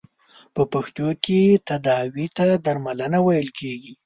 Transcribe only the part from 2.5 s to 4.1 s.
درملنه ویل کیږی.